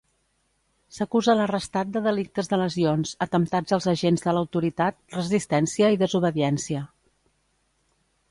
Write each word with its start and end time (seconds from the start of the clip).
S'acusa 0.95 1.33
l'arrestat 1.39 1.89
de 1.97 2.01
delictes 2.05 2.49
de 2.53 2.59
lesions, 2.61 3.11
atemptats 3.27 3.77
als 3.77 3.87
agents 3.93 4.25
de 4.27 4.35
l'autoritat, 4.37 4.99
resistència 5.19 5.91
i 5.97 6.01
desobediència. 6.05 6.83